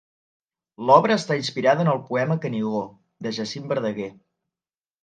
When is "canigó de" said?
2.47-3.39